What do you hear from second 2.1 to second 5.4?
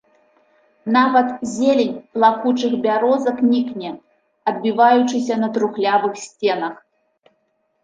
плакучых бярозак нікне, адбіваючыся